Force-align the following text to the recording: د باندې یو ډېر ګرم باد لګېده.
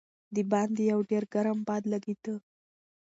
د 0.35 0.37
باندې 0.51 0.81
یو 0.91 0.99
ډېر 1.09 1.23
ګرم 1.33 1.59
باد 1.67 1.83
لګېده. 1.93 2.35